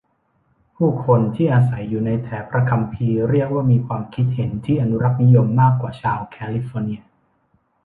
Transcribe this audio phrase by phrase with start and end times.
[0.75, 7.01] ผู้คนที่อาศัยอยู่ในแถบพระคัมภีร์เรียกว่ามีความคิดเห็นที่อนุรักษ์นิยมมากกว่าชาวแคลิฟอร์เนีย